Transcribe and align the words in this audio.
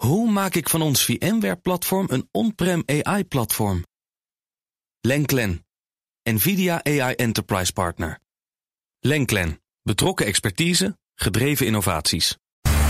Hoe 0.00 0.30
maak 0.30 0.54
ik 0.54 0.68
van 0.68 0.82
ons 0.82 1.04
VMware-platform 1.04 2.06
een 2.10 2.28
on-prem 2.32 2.82
AI-platform? 2.86 3.84
Lenklen, 5.00 5.66
NVIDIA 6.22 6.84
AI 6.84 7.14
Enterprise 7.14 7.72
Partner. 7.72 8.18
Lenklen, 9.00 9.60
betrokken 9.82 10.26
expertise, 10.26 10.98
gedreven 11.14 11.66
innovaties. 11.66 12.36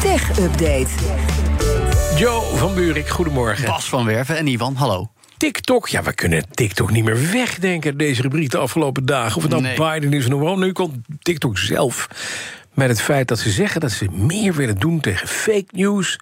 Tech 0.00 0.38
Update. 0.38 0.88
Joe 2.16 2.56
van 2.56 2.74
Buurik, 2.74 3.08
goedemorgen. 3.08 3.66
Bas 3.66 3.88
van 3.88 4.04
Werven 4.04 4.36
en 4.36 4.46
Ivan, 4.46 4.74
hallo. 4.74 5.12
TikTok, 5.36 5.88
ja, 5.88 6.02
we 6.02 6.14
kunnen 6.14 6.50
TikTok 6.50 6.90
niet 6.90 7.04
meer 7.04 7.30
wegdenken, 7.30 7.98
deze 7.98 8.22
rubriek 8.22 8.50
de 8.50 8.58
afgelopen 8.58 9.06
dagen. 9.06 9.36
Of 9.36 9.42
het 9.42 9.50
nou 9.50 9.62
Nee. 9.62 9.76
Biden 9.76 10.12
is 10.12 10.24
of 10.24 10.30
nog 10.30 10.40
wel. 10.40 10.58
Nu 10.58 10.72
komt 10.72 10.96
TikTok 11.18 11.58
zelf 11.58 12.08
met 12.74 12.88
het 12.88 13.00
feit 13.00 13.28
dat 13.28 13.38
ze 13.38 13.50
zeggen 13.50 13.80
dat 13.80 13.90
ze 13.90 14.08
meer 14.10 14.54
willen 14.54 14.78
doen 14.78 15.00
tegen 15.00 15.28
fake 15.28 15.68
news 15.70 16.18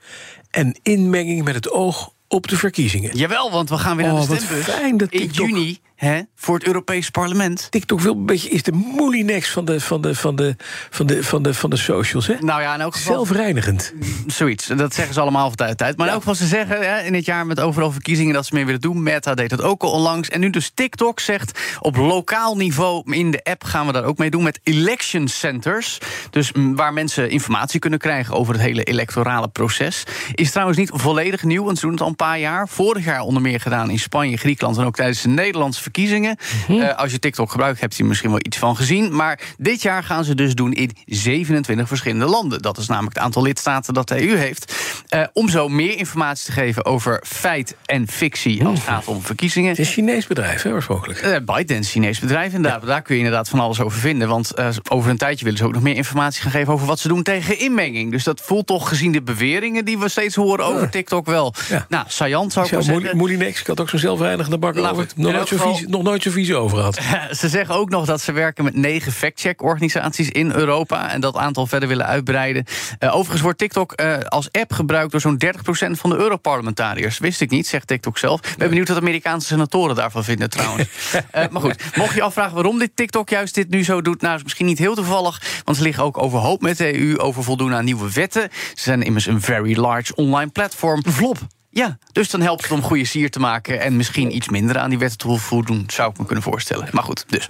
en 0.58 0.74
inmenging 0.82 1.44
met 1.44 1.54
het 1.54 1.70
oog 1.70 2.12
op 2.28 2.48
de 2.48 2.56
verkiezingen. 2.56 3.16
Jawel, 3.16 3.50
want 3.50 3.68
we 3.68 3.78
gaan 3.78 3.96
weer 3.96 4.06
naar 4.06 4.14
Oh, 4.14 4.20
de 4.20 4.26
wat 4.28 4.40
stembus. 4.40 4.64
fijn 4.64 4.96
dat 4.96 5.10
In 5.12 5.18
TikTok- 5.20 5.48
juni 5.48 5.78
hè, 5.98 6.20
voor 6.34 6.54
het 6.54 6.66
Europees 6.66 7.10
Parlement. 7.10 7.66
TikTok 7.70 8.00
wil 8.00 8.14
een 8.14 8.26
beetje 8.26 8.48
is 8.48 8.62
de 8.62 8.72
Moulinex 8.72 9.50
van 9.50 9.64
de, 9.64 9.80
van 9.80 10.00
de, 10.00 10.14
van 10.14 10.36
de, 10.36 10.56
van 10.90 11.06
de, 11.06 11.24
van 11.24 11.42
de, 11.42 11.54
van 11.54 11.70
de 11.70 11.76
socials, 11.76 12.26
hè? 12.26 12.34
Nou 12.40 12.60
ja, 12.60 12.74
in 12.74 12.80
elk 12.80 12.94
geval 12.94 13.14
Zelfreinigend. 13.14 13.92
zoiets. 14.26 14.66
Dat 14.66 14.94
zeggen 14.94 15.14
ze 15.14 15.20
allemaal 15.20 15.46
van 15.46 15.56
tijd 15.56 15.68
tot 15.68 15.78
tijd. 15.78 15.96
Maar 15.96 16.06
in 16.06 16.12
elk 16.12 16.22
geval, 16.22 16.36
ze 16.36 16.46
zeggen 16.46 16.80
hè, 16.80 17.00
in 17.02 17.14
het 17.14 17.24
jaar 17.24 17.46
met 17.46 17.60
overal 17.60 17.92
verkiezingen... 17.92 18.34
dat 18.34 18.46
ze 18.46 18.54
meer 18.54 18.64
willen 18.64 18.80
doen. 18.80 19.02
Meta 19.02 19.34
deed 19.34 19.50
dat 19.50 19.62
ook 19.62 19.82
al 19.82 19.90
onlangs. 19.90 20.28
En 20.28 20.40
nu 20.40 20.50
dus 20.50 20.70
TikTok 20.74 21.20
zegt 21.20 21.60
op 21.80 21.96
lokaal 21.96 22.56
niveau 22.56 23.14
in 23.14 23.30
de 23.30 23.44
app... 23.44 23.64
gaan 23.64 23.86
we 23.86 23.92
daar 23.92 24.04
ook 24.04 24.18
mee 24.18 24.30
doen 24.30 24.42
met 24.42 24.60
election 24.62 25.28
centers. 25.28 25.98
Dus 26.30 26.52
mm, 26.52 26.76
waar 26.76 26.92
mensen 26.92 27.30
informatie 27.30 27.80
kunnen 27.80 27.98
krijgen... 27.98 28.34
over 28.34 28.54
het 28.54 28.62
hele 28.62 28.82
electorale 28.82 29.48
proces. 29.48 30.04
Is 30.34 30.50
trouwens 30.50 30.78
niet 30.78 30.90
volledig 30.94 31.42
nieuw, 31.42 31.64
want 31.64 31.78
ze 31.78 31.84
doen 31.84 31.92
het 31.92 32.02
al 32.02 32.08
een 32.08 32.16
paar 32.16 32.38
jaar. 32.38 32.68
Vorig 32.68 33.04
jaar 33.04 33.20
onder 33.20 33.42
meer 33.42 33.60
gedaan 33.60 33.90
in 33.90 33.98
Spanje, 33.98 34.36
Griekenland... 34.36 34.78
en 34.78 34.84
ook 34.84 34.96
tijdens 34.96 35.22
de 35.22 35.28
Nederlandse 35.28 35.82
verkiezingen. 35.92 36.36
Eh, 36.68 36.96
als 36.96 37.12
je 37.12 37.18
TikTok 37.18 37.50
gebruikt, 37.50 37.80
hebt 37.80 37.98
u 37.98 38.04
misschien 38.04 38.30
wel 38.30 38.40
iets 38.42 38.58
van 38.58 38.76
gezien. 38.76 39.14
Maar 39.16 39.40
dit 39.58 39.82
jaar 39.82 40.02
gaan 40.02 40.24
ze 40.24 40.34
dus 40.34 40.54
doen 40.54 40.72
in 40.72 40.90
27 41.06 41.88
verschillende 41.88 42.24
landen. 42.24 42.62
Dat 42.62 42.78
is 42.78 42.86
namelijk 42.86 43.14
het 43.14 43.24
aantal 43.24 43.42
lidstaten 43.42 43.94
dat 43.94 44.08
de 44.08 44.28
EU 44.28 44.36
heeft. 44.36 44.74
Eh, 45.08 45.22
om 45.32 45.48
zo 45.48 45.68
meer 45.68 45.96
informatie 45.96 46.44
te 46.46 46.52
geven 46.52 46.84
over 46.84 47.22
feit 47.26 47.76
en 47.84 48.08
fictie 48.08 48.64
als 48.64 48.78
het 48.78 48.88
gaat 48.88 49.06
om 49.06 49.22
verkiezingen. 49.22 49.68
Het 49.70 49.78
is 49.78 49.86
een 49.86 49.92
Chinees 49.92 50.26
bedrijf, 50.26 50.62
hè, 50.62 50.70
oorspronkelijk. 50.70 51.22
Uh, 51.22 51.36
ByteDance, 51.44 51.90
Chinees 51.90 52.18
bedrijf, 52.18 52.52
inderdaad. 52.52 52.86
Daar 52.86 53.02
kun 53.02 53.14
je 53.14 53.20
inderdaad 53.20 53.48
van 53.48 53.60
alles 53.60 53.80
over 53.80 53.98
vinden. 53.98 54.28
Want 54.28 54.52
over 54.90 55.10
een 55.10 55.16
tijdje 55.16 55.44
willen 55.44 55.58
ze 55.58 55.64
ook 55.64 55.72
nog 55.72 55.82
meer 55.82 55.96
informatie 55.96 56.42
gaan 56.42 56.50
geven... 56.50 56.72
over 56.72 56.86
wat 56.86 56.98
ze 56.98 57.08
doen 57.08 57.22
tegen 57.22 57.58
inmenging. 57.58 58.10
Dus 58.10 58.24
dat 58.24 58.40
voelt 58.40 58.66
toch, 58.66 58.88
gezien 58.88 59.12
de 59.12 59.22
beweringen 59.22 59.84
die 59.84 59.98
we 59.98 60.08
steeds 60.08 60.34
horen 60.34 60.64
over 60.64 60.90
TikTok... 60.90 61.26
wel, 61.26 61.54
Ja. 61.68 61.86
nou, 61.88 62.04
saillant 62.08 62.52
zou 62.52 62.64
ik 62.64 62.70
wel 62.70 62.82
zeggen. 62.82 63.46
Ik 63.48 63.66
had 63.66 63.80
ook 63.80 63.88
zo'n 63.88 63.98
zelfreinigende 63.98 64.58
bak 64.58 64.74
Nou, 64.74 64.88
over. 64.88 65.06
Nog 65.16 65.32
vies, 65.78 65.88
nog 65.88 66.02
nooit 66.02 66.22
zo 66.22 66.30
vies 66.30 66.52
over 66.52 66.76
gehad. 66.76 66.98
Ze 67.40 67.48
zeggen 67.48 67.74
ook 67.74 67.90
nog 67.90 68.06
dat 68.06 68.20
ze 68.20 68.32
werken 68.32 68.64
met 68.64 68.74
negen 68.74 69.12
fact-check-organisaties 69.12 70.30
in 70.30 70.52
Europa... 70.52 71.12
en 71.12 71.20
dat 71.20 71.36
aantal 71.36 71.66
verder 71.66 71.88
willen 71.88 72.06
uitbreiden. 72.06 72.64
Eh, 72.98 73.14
overigens 73.14 73.40
wordt 73.40 73.58
TikTok 73.58 73.92
eh, 73.92 74.18
als 74.18 74.52
app 74.52 74.72
gebruikt... 74.72 75.10
door 75.10 75.20
zo'n 75.20 75.42
30% 75.44 75.50
van 75.90 76.10
de 76.10 76.16
Europarlementariërs. 76.16 77.18
Wist 77.18 77.40
ik 77.40 77.50
niet, 77.50 77.66
zegt 77.66 77.86
TikTok 77.86 78.18
zelf. 78.18 78.40
Ik 78.40 78.56
ben 78.56 78.68
benieuwd 78.68 78.88
wat 78.88 78.96
Amerikaanse 78.96 79.46
senatoren 79.46 79.96
daarvan 79.96 80.24
vinden 80.24 80.50
trouwens. 80.50 80.88
Eh, 81.30 81.48
maar 81.50 81.62
goed, 81.62 81.96
mocht 81.96 82.14
je 82.14 82.22
afvragen 82.22 82.54
waarom 82.54 82.78
dit 82.78 82.90
TikTok 82.94 83.28
juist 83.28 83.54
dit 83.54 83.68
nu 83.68 83.84
zo 83.84 84.02
doet... 84.02 84.20
nou, 84.20 84.36
is 84.36 84.42
misschien 84.42 84.66
niet 84.66 84.78
heel 84.78 84.94
toevallig... 84.94 85.42
want 85.64 85.76
ze 85.76 85.82
liggen 85.82 86.04
ook 86.04 86.22
overhoop 86.22 86.60
met 86.60 86.76
de 86.76 86.98
EU... 86.98 87.18
over 87.18 87.42
voldoen 87.42 87.74
aan 87.74 87.84
nieuwe 87.84 88.12
wetten. 88.12 88.48
Ze 88.74 88.82
zijn 88.82 89.02
immers 89.02 89.26
een 89.26 89.40
very 89.40 89.78
large 89.78 90.14
online 90.14 90.50
platform. 90.50 91.02
Vlop. 91.06 91.57
Ja, 91.78 91.98
dus 92.12 92.30
dan 92.30 92.40
helpt 92.40 92.62
het 92.62 92.70
om 92.70 92.82
goede 92.82 93.04
sier 93.04 93.30
te 93.30 93.40
maken... 93.40 93.80
en 93.80 93.96
misschien 93.96 94.36
iets 94.36 94.48
minder 94.48 94.78
aan 94.78 94.90
die 94.90 94.98
wetten 94.98 95.18
te 95.18 95.36
voldoen... 95.36 95.84
zou 95.86 96.10
ik 96.10 96.18
me 96.18 96.24
kunnen 96.24 96.44
voorstellen. 96.44 96.88
Maar 96.92 97.02
goed, 97.02 97.24
dus... 97.28 97.48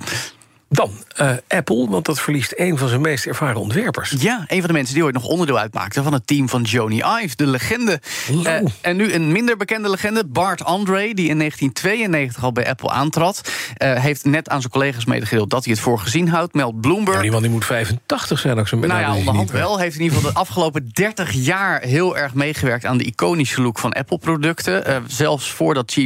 Dan 0.71 0.91
eh, 1.17 1.31
Apple, 1.49 1.89
want 1.89 2.05
dat 2.05 2.21
verliest 2.21 2.53
een 2.57 2.79
van 2.79 2.89
zijn 2.89 3.01
meest 3.01 3.27
ervaren 3.27 3.61
ontwerpers. 3.61 4.15
Ja, 4.19 4.45
een 4.47 4.59
van 4.59 4.67
de 4.67 4.73
mensen 4.73 4.95
die 4.95 5.05
ooit 5.05 5.15
nog 5.15 5.25
onderdeel 5.25 5.59
uitmaakte 5.59 6.03
van 6.03 6.13
het 6.13 6.27
team 6.27 6.49
van 6.49 6.63
Joni 6.63 7.03
Ive, 7.23 7.37
de 7.37 7.47
legende. 7.47 8.01
Eh, 8.45 8.55
en 8.81 8.97
nu 8.97 9.13
een 9.13 9.33
minder 9.33 9.57
bekende 9.57 9.91
legende, 9.91 10.25
Bart 10.27 10.65
Andre, 10.65 11.15
die 11.15 11.29
in 11.29 11.39
1992 11.39 12.45
al 12.45 12.53
bij 12.53 12.69
Apple 12.69 12.91
aantrad. 12.91 13.51
eh, 13.77 13.95
heeft 13.95 14.25
net 14.25 14.49
aan 14.49 14.61
zijn 14.61 14.73
collega's 14.73 15.05
medegedeeld 15.05 15.51
dat 15.51 15.65
hij 15.65 15.73
het 15.73 15.83
voor 15.83 15.99
gezien 15.99 16.29
houdt, 16.29 16.55
meldt 16.55 16.81
Bloomberg. 16.81 17.15
Maar 17.15 17.23
die 17.23 17.33
man 17.33 17.43
die 17.43 17.51
moet 17.51 17.65
85 17.65 18.39
zijn 18.39 18.59
ook 18.59 18.69
zo 18.69 18.77
Nou 18.77 19.01
ja, 19.01 19.15
onderhand 19.15 19.51
wel. 19.51 19.79
Heeft 19.79 19.97
in 19.97 20.03
ieder 20.03 20.17
geval 20.17 20.33
de 20.33 20.39
afgelopen 20.39 20.89
30 20.93 21.33
jaar 21.33 21.83
heel 21.83 22.17
erg 22.17 22.35
meegewerkt 22.35 22.85
aan 22.85 22.99
de 22.99 23.05
iconische 23.05 23.63
look 23.63 23.79
van 23.79 23.93
Apple-producten. 23.93 25.05
Zelfs 25.07 25.51
voordat 25.53 25.97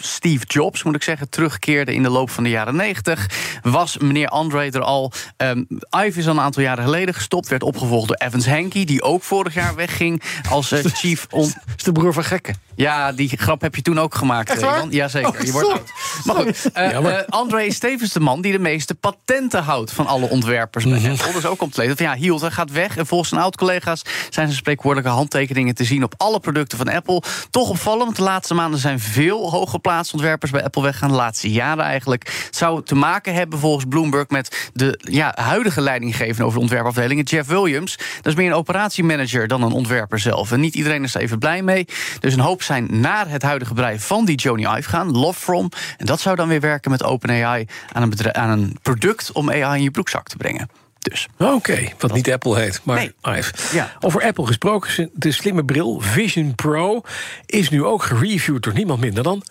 Steve 0.00 0.44
Jobs, 0.46 0.82
moet 0.82 0.94
ik 0.94 1.02
zeggen, 1.02 1.28
terugkeerde 1.28 1.94
in 1.94 2.02
de 2.02 2.10
loop 2.10 2.30
van 2.30 2.44
de 2.44 2.50
jaren 2.50 2.76
90, 2.76 3.26
was 3.62 3.96
meneer 4.12 4.28
Andre 4.28 4.70
er 4.70 4.82
al. 4.82 5.12
Um, 5.36 5.66
Ive 6.04 6.18
is 6.18 6.26
al 6.26 6.32
een 6.32 6.40
aantal 6.40 6.62
jaren 6.62 6.84
geleden 6.84 7.14
gestopt, 7.14 7.48
werd 7.48 7.62
opgevolgd 7.62 8.08
door 8.08 8.16
Evans 8.16 8.46
Hankey, 8.46 8.84
die 8.84 9.02
ook 9.02 9.22
vorig 9.22 9.54
jaar 9.54 9.74
wegging 9.74 10.22
als 10.50 10.72
eh, 10.72 10.84
chief. 10.84 11.26
On 11.30 11.52
is 11.76 11.82
de 11.82 11.92
broer 11.92 12.12
van 12.12 12.24
gekken. 12.24 12.54
ja, 12.74 13.12
die 13.12 13.36
grap 13.36 13.60
heb 13.60 13.74
je 13.74 13.82
toen 13.82 13.98
ook 14.00 14.14
gemaakt, 14.14 14.50
Echt 14.50 14.60
waar? 14.60 14.76
Ewan. 14.76 14.90
Jazeker, 14.90 15.28
Oh, 15.28 15.40
je 15.40 15.52
wordt 15.52 15.68
oud. 15.72 15.92
Maar 16.24 16.36
goed, 16.36 16.72
eh, 16.72 17.18
eh, 17.18 17.24
André 17.28 17.62
is 17.62 17.78
tevens 17.78 18.12
de 18.12 18.20
man 18.20 18.40
die 18.40 18.52
de 18.52 18.58
meeste 18.58 18.94
patenten 18.94 19.62
houdt... 19.62 19.92
van 19.92 20.06
alle 20.06 20.28
ontwerpers 20.28 20.84
bij 20.84 20.98
Mhm. 20.98 21.10
Apple. 21.10 21.32
Dus 21.32 21.46
ook 21.46 21.62
om 21.62 21.70
te 21.70 21.80
lezen. 21.80 21.96
Van 21.96 22.06
ja, 22.06 22.14
Hield 22.14 22.44
gaat 22.52 22.70
weg. 22.70 22.96
En 22.96 23.06
volgens 23.06 23.28
zijn 23.30 23.40
oud-collega's 23.40 24.02
zijn 24.04 24.46
zijn 24.46 24.52
spreekwoordelijke 24.52 25.12
handtekeningen 25.12 25.74
te 25.74 25.84
zien... 25.84 26.02
op 26.04 26.14
alle 26.16 26.40
producten 26.40 26.78
van 26.78 26.88
Apple. 26.88 27.22
Toch 27.50 27.68
opvallend, 27.68 28.16
de 28.16 28.22
laatste 28.22 28.54
maanden 28.54 28.80
zijn 28.80 29.00
veel 29.00 29.50
hooggeplaatste 29.50 30.14
ontwerpers... 30.14 30.50
bij 30.50 30.64
Apple 30.64 30.82
weggaan, 30.82 31.08
de 31.08 31.14
laatste 31.14 31.50
jaren 31.50 31.84
eigenlijk. 31.84 32.24
Het 32.46 32.56
zou 32.56 32.82
te 32.82 32.94
maken 32.94 33.34
hebben 33.34 33.58
volgens 33.58 33.84
Bloomberg... 33.84 33.99
met 34.28 34.70
de 34.72 34.98
ja, 35.02 35.32
huidige 35.34 35.80
leidinggevende 35.80 36.42
over 36.42 36.54
de 36.54 36.60
ontwerpafdelingen, 36.60 37.24
Jeff 37.24 37.48
Williams. 37.48 37.96
Dat 37.96 38.26
is 38.26 38.34
meer 38.34 38.46
een 38.46 38.54
operatiemanager 38.54 39.48
dan 39.48 39.62
een 39.62 39.72
ontwerper 39.72 40.18
zelf. 40.18 40.52
En 40.52 40.60
niet 40.60 40.74
iedereen 40.74 41.04
is 41.04 41.14
er 41.14 41.20
even 41.20 41.38
blij 41.38 41.62
mee. 41.62 41.86
Dus 42.20 42.34
een 42.34 42.40
hoop 42.40 42.62
zijn 42.62 43.00
naar 43.00 43.28
het 43.28 43.42
huidige 43.42 43.74
bedrijf 43.74 44.06
van 44.06 44.24
die 44.24 44.36
Joni 44.36 44.66
Ive 44.66 44.88
gaan, 44.88 45.10
Lovefrom. 45.10 45.68
En 45.96 46.06
dat 46.06 46.20
zou 46.20 46.36
dan 46.36 46.48
weer 46.48 46.60
werken 46.60 46.90
met 46.90 47.04
OpenAI 47.04 47.66
aan 47.92 48.02
een, 48.02 48.10
bedrijf, 48.10 48.34
aan 48.34 48.58
een 48.58 48.78
product 48.82 49.32
om 49.32 49.50
AI 49.50 49.76
in 49.76 49.82
je 49.82 49.90
broekzak 49.90 50.28
te 50.28 50.36
brengen. 50.36 50.68
Dus. 50.98 51.28
Oké, 51.38 51.88
wat 51.98 52.12
niet 52.12 52.30
Apple 52.30 52.58
heet, 52.58 52.80
maar 52.82 52.96
Nee. 52.96 53.38
Ive. 53.38 53.52
Ja. 53.72 53.92
Over 54.00 54.22
Apple 54.22 54.46
gesproken, 54.46 55.10
de 55.12 55.32
slimme 55.32 55.64
bril 55.64 56.00
Vision 56.00 56.54
Pro... 56.54 57.02
is 57.46 57.70
nu 57.70 57.84
ook 57.84 58.02
gereviewd 58.02 58.62
door 58.62 58.72
niemand 58.72 59.00
minder 59.00 59.22
dan 59.22 59.42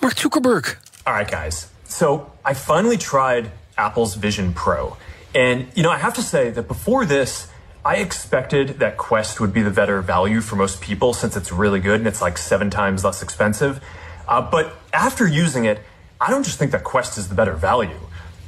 Mark 0.00 0.18
Zuckerberg. 0.18 0.80
All 1.02 1.14
right, 1.14 1.34
guys. 1.34 1.66
So 1.88 2.32
I 2.50 2.54
finally 2.54 2.96
tried 2.96 3.44
Apple's 3.78 4.14
Vision 4.14 4.52
Pro. 4.52 4.96
And, 5.34 5.68
you 5.74 5.82
know, 5.82 5.90
I 5.90 5.98
have 5.98 6.14
to 6.14 6.22
say 6.22 6.50
that 6.50 6.68
before 6.68 7.06
this, 7.06 7.48
I 7.84 7.96
expected 7.96 8.80
that 8.80 8.96
Quest 8.96 9.40
would 9.40 9.52
be 9.52 9.62
the 9.62 9.70
better 9.70 10.02
value 10.02 10.40
for 10.40 10.56
most 10.56 10.80
people 10.80 11.14
since 11.14 11.36
it's 11.36 11.52
really 11.52 11.80
good 11.80 12.00
and 12.00 12.08
it's 12.08 12.20
like 12.20 12.36
seven 12.36 12.70
times 12.70 13.04
less 13.04 13.22
expensive. 13.22 13.82
Uh, 14.26 14.42
but 14.42 14.74
after 14.92 15.26
using 15.26 15.64
it, 15.64 15.80
I 16.20 16.30
don't 16.30 16.42
just 16.42 16.58
think 16.58 16.72
that 16.72 16.84
Quest 16.84 17.16
is 17.16 17.28
the 17.28 17.34
better 17.34 17.54
value. 17.54 17.98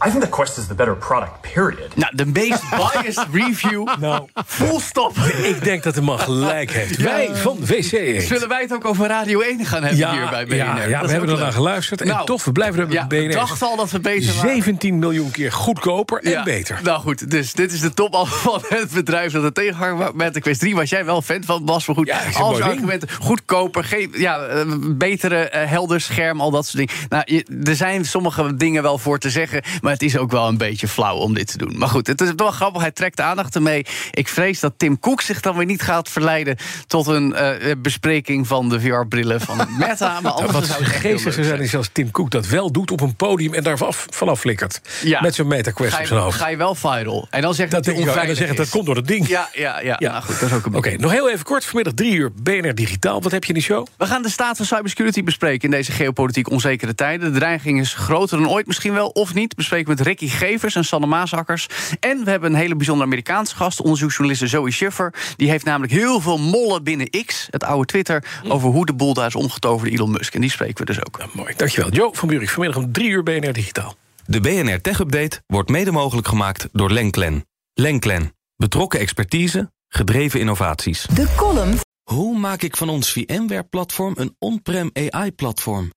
I 0.06 0.08
think 0.10 0.22
that 0.22 0.30
Quest 0.30 0.58
is 0.58 0.66
the 0.66 0.74
better 0.74 0.96
product, 0.96 1.30
period. 1.54 1.96
Nou, 1.96 2.16
de 2.16 2.26
meest 2.26 2.62
biased 2.92 3.26
review. 3.32 3.88
Nou. 3.98 4.26
Full 4.46 4.80
stop. 4.80 5.16
Ik 5.42 5.64
denk 5.64 5.82
dat 5.82 5.94
de 5.94 6.00
man 6.02 6.18
gelijk 6.18 6.70
heeft. 6.70 6.96
Wij 6.96 7.30
van 7.34 7.58
WC1. 7.58 8.22
Zullen 8.26 8.48
wij 8.48 8.60
het 8.60 8.72
ook 8.72 8.84
over 8.84 9.06
Radio 9.06 9.40
1 9.40 9.64
gaan 9.64 9.80
hebben 9.82 9.98
Ja, 9.98 10.12
hier 10.12 10.28
bij 10.30 10.46
BNR? 10.46 10.56
ja, 10.56 10.82
ja, 10.84 11.00
we 11.02 11.10
hebben 11.10 11.28
er 11.30 11.38
naar 11.38 11.52
geluisterd. 11.52 12.00
En 12.00 12.06
Nou, 12.06 12.26
toch, 12.26 12.44
we 12.44 12.52
blijven 12.52 12.80
er 12.80 12.84
met 12.86 12.94
ja, 12.94 13.06
BNR. 13.06 13.16
Ik 13.20 13.32
dacht 13.32 13.62
al 13.62 13.76
dat 13.76 13.90
we 13.90 14.00
bezig 14.00 14.34
waren. 14.34 14.50
17 14.50 14.98
miljoen 14.98 15.30
keer 15.30 15.52
goedkoper 15.52 16.22
en 16.22 16.30
Ja, 16.30 16.42
beter. 16.42 16.80
Nou 16.82 17.00
goed, 17.00 17.30
dus 17.30 17.52
dit 17.52 17.72
is 17.72 17.80
de 17.80 17.94
top 17.94 18.14
al 18.14 18.26
van 18.26 18.62
het 18.68 18.90
bedrijf 18.90 19.32
dat 19.32 19.42
het 19.42 19.54
tegenhanger 19.54 20.10
met 20.16 20.34
de 20.34 20.40
Quest 20.40 20.60
3 20.60 20.74
was 20.74 20.90
jij 20.90 21.04
wel 21.04 21.22
fan 21.22 21.44
van, 21.44 21.64
Bas. 21.64 21.86
Maar 21.86 21.96
goed, 21.96 22.12
als 22.38 22.60
argumenten, 22.60 23.08
goedkoper, 23.20 23.84
geen, 23.84 24.12
ja, 24.16 24.38
eh, 24.46 24.64
betere, 24.80 25.36
eh, 25.48 25.68
helder 25.70 26.00
scherm, 26.00 26.40
al 26.40 26.50
dat 26.50 26.66
soort 26.66 26.76
dingen. 26.88 26.94
Nou, 27.08 27.22
je- 27.26 27.46
er 27.64 27.76
zijn 27.76 28.04
sommige 28.04 28.56
dingen 28.56 28.82
wel 28.82 28.98
voor 28.98 29.18
te 29.18 29.30
zeggen, 29.30 29.62
maar 29.80 29.89
het 29.90 30.02
is 30.02 30.16
ook 30.16 30.30
wel 30.30 30.48
een 30.48 30.56
beetje 30.56 30.88
flauw 30.88 31.16
om 31.16 31.34
dit 31.34 31.46
te 31.46 31.58
doen. 31.58 31.78
Maar 31.78 31.88
goed, 31.88 32.06
het 32.06 32.20
is 32.20 32.30
wel 32.36 32.50
grappig, 32.50 32.82
hij 32.82 32.90
trekt 32.90 33.16
de 33.16 33.22
aandacht 33.22 33.54
ermee. 33.54 33.86
Ik 34.10 34.28
vrees 34.28 34.60
dat 34.60 34.72
Tim 34.76 34.98
Cook 34.98 35.20
zich 35.20 35.40
dan 35.40 35.56
weer 35.56 35.66
niet 35.66 35.82
gaat 35.82 36.08
verleiden 36.08 36.56
tot 36.86 37.06
een 37.06 37.34
eh, 37.34 37.72
bespreking 37.78 38.46
van 38.46 38.68
de 38.68 38.80
VR-brillen 38.80 39.40
van 39.40 39.56
Meta. 39.78 40.20
Maar 40.20 40.32
anders 40.32 40.52
Wat 40.52 40.66
zou 40.66 40.84
het 40.84 40.92
heel 40.92 41.10
geestig 41.10 41.34
zou 41.34 41.46
zijn 41.46 41.60
is 41.60 41.76
als 41.76 41.88
Tim 41.92 42.10
Cook 42.10 42.30
dat 42.30 42.46
wel 42.46 42.72
doet 42.72 42.90
op 42.90 43.00
een 43.00 43.16
podium... 43.16 43.54
en 43.54 43.62
daar 43.62 43.78
vanaf, 43.78 44.06
vanaf 44.10 44.40
flikkert. 44.40 44.80
Ja. 45.02 45.20
Met 45.20 45.34
zo'n 45.34 45.52
MetaQuest 45.52 45.98
op 45.98 46.06
zijn 46.06 46.06
je, 46.08 46.14
hoofd. 46.14 46.36
ga 46.36 46.48
je 46.48 46.56
wel 46.56 46.74
viral. 46.74 47.26
En 47.30 47.42
dan 47.42 47.54
zeg 47.54 47.68
Dat 47.68 47.86
het 47.86 47.94
dan 47.96 48.04
onveilig 48.04 48.36
zeggen 48.36 48.56
dat 48.56 48.68
komt 48.68 48.86
door 48.86 48.96
het 48.96 49.06
ding. 49.06 49.28
Ja, 49.28 49.48
ja, 49.52 49.80
ja. 49.80 49.96
Nou 49.98 50.22
goed, 50.22 50.40
dat 50.40 50.50
is 50.50 50.56
ook 50.56 50.66
een 50.66 50.74
Oké, 50.74 50.96
nog 50.96 51.10
heel 51.10 51.30
even 51.30 51.44
kort. 51.44 51.64
Vanmiddag 51.64 51.94
drie 51.94 52.12
uur 52.12 52.32
BNR 52.32 52.74
Digitaal. 52.74 53.22
Wat 53.22 53.32
heb 53.32 53.42
je 53.42 53.48
in 53.48 53.54
die 53.54 53.62
show? 53.62 53.86
We 53.96 54.06
gaan 54.06 54.22
de 54.22 54.30
staat 54.30 54.56
van 54.56 54.66
cybersecurity 54.66 55.22
bespreken 55.22 55.64
in 55.64 55.70
deze 55.70 55.92
geopolitiek 55.92 56.50
onzekere 56.50 56.94
tijden. 56.94 57.32
De 57.32 57.38
dreiging 57.38 57.80
is 57.80 57.94
groter 57.94 58.38
dan 58.38 58.48
ooit 58.48 58.66
misschien 58.66 58.92
wel, 58.92 59.08
of 59.08 59.34
niet. 59.34 59.56
Bespreken 59.56 59.79
met 59.86 60.00
Ricky 60.00 60.28
Gevers 60.28 60.74
en 60.74 60.84
Sanne 60.84 61.06
Maasakkers. 61.06 61.66
En 62.00 62.24
we 62.24 62.30
hebben 62.30 62.52
een 62.52 62.58
hele 62.58 62.76
bijzondere 62.76 63.06
Amerikaanse 63.06 63.56
gast, 63.56 63.80
onderzoeksjournaliste 63.80 64.46
Zoe 64.46 64.72
Schiffer. 64.72 65.14
Die 65.36 65.50
heeft 65.50 65.64
namelijk 65.64 65.92
heel 65.92 66.20
veel 66.20 66.38
mollen 66.38 66.84
binnen 66.84 67.10
X, 67.26 67.48
het 67.50 67.64
oude 67.64 67.86
Twitter, 67.86 68.24
over 68.48 68.68
hoe 68.68 68.86
de 68.86 68.94
boel 68.94 69.14
daar 69.14 69.26
is 69.26 69.34
omgetoverd 69.34 69.92
Elon 69.92 70.10
Musk. 70.10 70.34
En 70.34 70.40
die 70.40 70.50
spreken 70.50 70.86
we 70.86 70.92
dus 70.92 71.06
ook. 71.06 71.16
Ja, 71.18 71.26
mooi, 71.32 71.54
dankjewel. 71.56 71.90
Joe 71.90 72.14
van 72.14 72.28
Buurik, 72.28 72.50
vanmiddag 72.50 72.82
om 72.82 72.92
drie 72.92 73.08
uur 73.08 73.22
BNR 73.22 73.52
Digitaal. 73.52 73.96
De 74.26 74.40
BNR 74.40 74.80
Tech 74.80 74.98
Update 74.98 75.42
wordt 75.46 75.70
mede 75.70 75.90
mogelijk 75.90 76.28
gemaakt 76.28 76.68
door 76.72 76.90
Lenklen. 76.90 77.46
Lenklen. 77.74 78.34
Betrokken 78.56 79.00
expertise, 79.00 79.72
gedreven 79.88 80.40
innovaties. 80.40 81.02
De 81.02 81.34
column 81.36 81.74
Hoe 82.02 82.38
maak 82.38 82.62
ik 82.62 82.76
van 82.76 82.88
ons 82.88 83.12
VMware-platform 83.12 84.14
een 84.16 84.36
on-prem 84.38 84.90
AI-platform? 84.92 85.92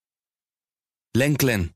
Lenklen. 1.12 1.76